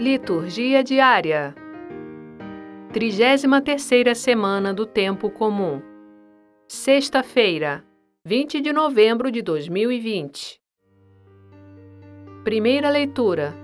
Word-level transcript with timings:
Liturgia 0.00 0.82
diária. 0.82 1.54
33ª 2.90 4.14
semana 4.14 4.72
do 4.72 4.86
tempo 4.86 5.28
comum. 5.28 5.82
Sexta-feira, 6.66 7.84
20 8.24 8.62
de 8.62 8.72
novembro 8.72 9.30
de 9.30 9.42
2020. 9.42 10.58
Primeira 12.42 12.88
leitura. 12.88 13.54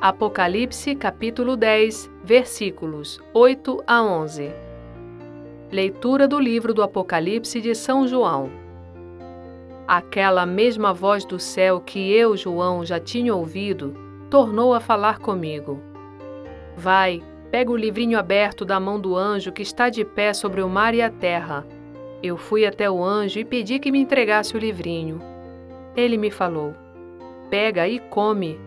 Apocalipse, 0.00 0.94
capítulo 0.94 1.54
10, 1.54 2.10
versículos 2.24 3.20
8 3.34 3.84
a 3.86 4.02
11. 4.02 4.50
Leitura 5.70 6.26
do 6.26 6.40
livro 6.40 6.72
do 6.72 6.82
Apocalipse 6.82 7.60
de 7.60 7.74
São 7.74 8.08
João. 8.08 8.50
Aquela 9.86 10.46
mesma 10.46 10.94
voz 10.94 11.26
do 11.26 11.38
céu 11.38 11.78
que 11.78 12.10
eu, 12.10 12.34
João, 12.38 12.86
já 12.86 12.98
tinha 12.98 13.34
ouvido, 13.34 14.07
tornou 14.30 14.74
a 14.74 14.80
falar 14.80 15.18
comigo. 15.18 15.80
Vai, 16.76 17.22
pega 17.50 17.70
o 17.70 17.76
livrinho 17.76 18.18
aberto 18.18 18.64
da 18.64 18.78
mão 18.78 19.00
do 19.00 19.16
anjo 19.16 19.52
que 19.52 19.62
está 19.62 19.88
de 19.88 20.04
pé 20.04 20.32
sobre 20.32 20.62
o 20.62 20.68
mar 20.68 20.94
e 20.94 21.02
a 21.02 21.10
terra. 21.10 21.66
Eu 22.22 22.36
fui 22.36 22.66
até 22.66 22.90
o 22.90 23.02
anjo 23.02 23.38
e 23.38 23.44
pedi 23.44 23.78
que 23.78 23.92
me 23.92 24.00
entregasse 24.00 24.56
o 24.56 24.58
livrinho. 24.58 25.20
Ele 25.96 26.16
me 26.16 26.30
falou: 26.30 26.74
Pega 27.50 27.88
e 27.88 27.98
come. 27.98 28.58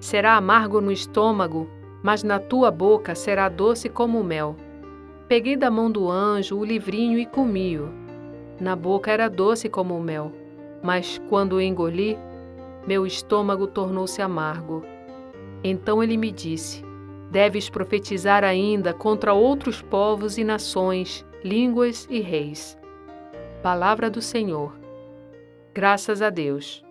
Será 0.00 0.36
amargo 0.36 0.80
no 0.80 0.92
estômago, 0.92 1.68
mas 2.02 2.22
na 2.22 2.38
tua 2.38 2.70
boca 2.70 3.14
será 3.14 3.48
doce 3.48 3.88
como 3.88 4.22
mel. 4.22 4.56
Peguei 5.28 5.56
da 5.56 5.70
mão 5.70 5.90
do 5.90 6.10
anjo 6.10 6.56
o 6.56 6.64
livrinho 6.64 7.18
e 7.18 7.26
comi-o. 7.26 7.88
Na 8.60 8.76
boca 8.76 9.10
era 9.10 9.28
doce 9.28 9.68
como 9.68 9.98
mel 10.00 10.32
mas 10.86 11.20
quando 11.28 11.54
o 11.54 11.60
engoli, 11.60 12.16
meu 12.86 13.04
estômago 13.04 13.66
tornou-se 13.66 14.22
amargo. 14.22 14.84
Então 15.62 16.02
ele 16.02 16.16
me 16.16 16.30
disse: 16.30 16.84
Deves 17.30 17.68
profetizar 17.68 18.44
ainda 18.44 18.94
contra 18.94 19.34
outros 19.34 19.82
povos 19.82 20.38
e 20.38 20.44
nações, 20.44 21.26
línguas 21.42 22.06
e 22.08 22.20
reis. 22.20 22.78
Palavra 23.62 24.08
do 24.08 24.22
Senhor. 24.22 24.78
Graças 25.74 26.22
a 26.22 26.30
Deus. 26.30 26.84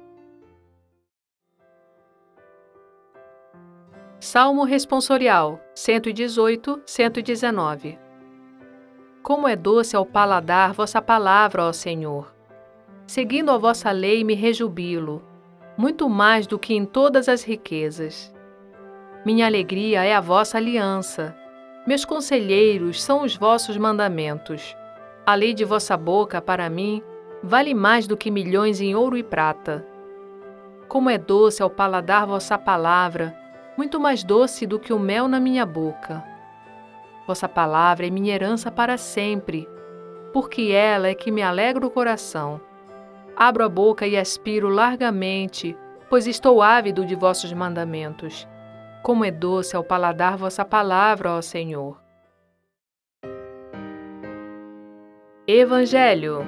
Salmo 4.19 4.63
Responsorial 4.63 5.59
118, 5.75 6.81
119 6.85 7.97
Como 9.21 9.47
é 9.47 9.55
doce 9.55 9.95
ao 9.95 10.05
paladar 10.05 10.73
vossa 10.73 11.01
palavra, 11.01 11.63
ó 11.63 11.71
Senhor! 11.71 12.33
Seguindo 13.07 13.51
a 13.51 13.57
vossa 13.57 13.91
lei, 13.91 14.23
me 14.23 14.33
rejubilo, 14.33 15.23
muito 15.77 16.09
mais 16.09 16.47
do 16.47 16.57
que 16.57 16.73
em 16.73 16.85
todas 16.85 17.29
as 17.29 17.43
riquezas. 17.43 18.34
Minha 19.25 19.47
alegria 19.47 20.03
é 20.03 20.13
a 20.13 20.21
vossa 20.21 20.57
aliança. 20.57 21.35
Meus 21.87 22.05
conselheiros 22.05 23.01
são 23.01 23.23
os 23.23 23.35
vossos 23.35 23.75
mandamentos. 23.75 24.77
A 25.25 25.33
lei 25.33 25.51
de 25.51 25.65
vossa 25.65 25.97
boca, 25.97 26.39
para 26.39 26.69
mim, 26.69 27.01
vale 27.41 27.73
mais 27.73 28.05
do 28.05 28.15
que 28.15 28.29
milhões 28.29 28.79
em 28.79 28.93
ouro 28.93 29.17
e 29.17 29.23
prata. 29.23 29.83
Como 30.87 31.09
é 31.09 31.17
doce 31.17 31.63
ao 31.63 31.71
paladar 31.71 32.27
vossa 32.27 32.55
palavra, 32.55 33.35
muito 33.75 33.99
mais 33.99 34.23
doce 34.23 34.67
do 34.67 34.77
que 34.77 34.93
o 34.93 34.99
mel 34.99 35.27
na 35.27 35.39
minha 35.39 35.65
boca. 35.65 36.23
Vossa 37.25 37.49
palavra 37.49 38.05
é 38.05 38.11
minha 38.11 38.35
herança 38.35 38.69
para 38.69 38.95
sempre, 38.95 39.67
porque 40.31 40.71
ela 40.71 41.07
é 41.07 41.15
que 41.15 41.31
me 41.31 41.41
alegra 41.41 41.83
o 41.83 41.89
coração. 41.89 42.61
Abro 43.35 43.65
a 43.65 43.69
boca 43.69 44.05
e 44.05 44.15
aspiro 44.15 44.69
largamente, 44.69 45.75
pois 46.11 46.27
estou 46.27 46.61
ávido 46.61 47.03
de 47.03 47.15
vossos 47.15 47.51
mandamentos. 47.51 48.47
Como 49.05 49.23
é 49.23 49.29
doce 49.29 49.75
ao 49.75 49.83
paladar 49.83 50.35
vossa 50.35 50.65
palavra, 50.65 51.29
ó 51.33 51.39
Senhor. 51.39 52.01
Evangelho 55.45 56.39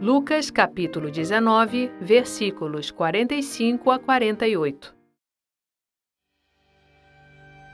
Lucas 0.00 0.48
capítulo 0.48 1.10
19, 1.10 1.90
versículos 2.00 2.92
45 2.92 3.90
a 3.90 3.98
48. 3.98 4.94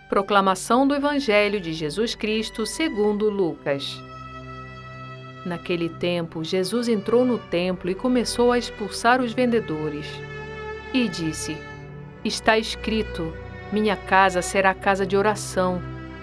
Proclamação 0.09 0.89
do 0.89 0.95
Evangelho 0.95 1.61
de 1.61 1.75
Jesus 1.75 2.15
Cristo 2.15 2.65
segundo 2.65 3.29
Lucas. 3.29 4.03
Naquele 5.45 5.91
tempo, 5.91 6.43
Jesus 6.43 6.89
entrou 6.89 7.27
no 7.27 7.37
templo 7.37 7.91
e 7.91 7.95
começou 7.95 8.53
a 8.53 8.59
expulsar 8.59 9.21
os 9.21 9.35
vendedores. 9.35 10.07
E 10.95 11.07
disse: 11.09 11.59
Está 12.25 12.57
escrito: 12.57 13.31
Minha 13.73 13.97
casa 13.97 14.43
será 14.43 14.75
casa 14.75 15.07
de 15.07 15.17
oração. 15.17 15.81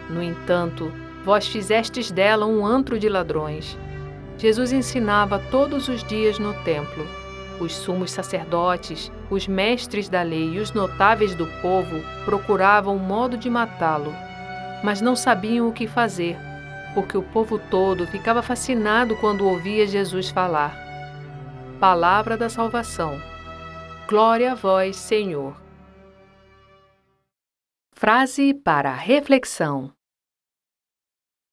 No 0.09 0.21
entanto, 0.21 0.91
vós 1.25 1.47
fizestes 1.47 2.11
dela 2.11 2.45
um 2.45 2.65
antro 2.65 2.99
de 2.99 3.09
ladrões. 3.09 3.77
Jesus 4.37 4.71
ensinava 4.71 5.39
todos 5.51 5.87
os 5.87 6.03
dias 6.03 6.37
no 6.37 6.53
templo. 6.63 7.05
Os 7.59 7.73
sumos 7.73 8.11
sacerdotes, 8.11 9.11
os 9.29 9.47
mestres 9.47 10.07
da 10.07 10.21
lei 10.21 10.53
e 10.53 10.59
os 10.59 10.71
notáveis 10.71 11.35
do 11.35 11.45
povo 11.61 12.01
procuravam 12.23 12.95
um 12.95 12.99
modo 12.99 13.35
de 13.35 13.49
matá-lo, 13.49 14.13
mas 14.81 15.01
não 15.01 15.15
sabiam 15.15 15.67
o 15.67 15.73
que 15.73 15.87
fazer 15.87 16.37
porque 16.93 17.17
o 17.17 17.23
povo 17.23 17.59
todo 17.59 18.07
ficava 18.07 18.41
fascinado 18.41 19.15
quando 19.17 19.47
ouvia 19.47 19.87
Jesus 19.87 20.29
falar. 20.29 20.75
Palavra 21.79 22.35
da 22.35 22.49
salvação. 22.49 23.19
Glória 24.07 24.53
a 24.53 24.55
vós, 24.55 24.95
Senhor. 24.95 25.68
Frase 28.01 28.53
para 28.53 28.93
reflexão: 28.93 29.91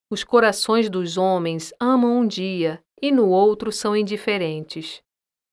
Os 0.09 0.23
corações 0.23 0.89
dos 0.89 1.19
homens 1.19 1.75
amam 1.81 2.21
um 2.21 2.25
dia 2.25 2.81
e 3.03 3.11
no 3.11 3.27
outro 3.31 3.73
são 3.73 3.97
indiferentes. 3.97 5.03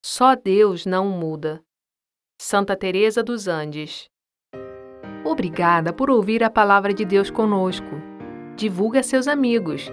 Só 0.06 0.36
Deus 0.36 0.86
não 0.86 1.09
muda. 1.09 1.64
Santa 2.40 2.78
Teresa 2.78 3.24
dos 3.24 3.48
Andes. 3.48 4.08
Obrigada 5.26 5.92
por 5.92 6.12
ouvir 6.12 6.44
a 6.44 6.50
palavra 6.52 6.94
de 6.94 7.04
Deus 7.04 7.31
conosco 7.31 7.90
divulgue 8.56 9.00
a 9.00 9.04
seus 9.04 9.28
amigos. 9.28 9.88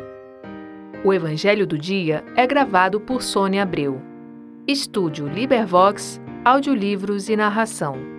O 1.02 1.14
Evangelho 1.14 1.66
do 1.66 1.78
Dia 1.78 2.22
é 2.36 2.46
gravado 2.46 3.00
por 3.00 3.22
Sônia 3.22 3.62
Abreu. 3.62 4.02
Estúdio 4.68 5.26
Libervox, 5.26 6.20
audiolivros 6.44 7.30
e 7.30 7.36
narração. 7.36 8.09